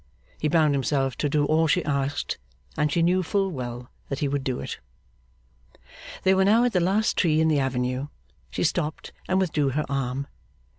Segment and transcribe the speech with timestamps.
[0.39, 2.39] He bound himself to do all she asked,
[2.75, 4.79] and she knew full well that he would do it.
[6.23, 8.07] They were now at the last tree in the avenue.
[8.49, 10.25] She stopped, and withdrew her arm.